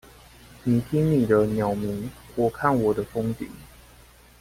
[0.63, 2.03] 你聽你的鳥鳴，
[2.35, 3.51] 我看我的風景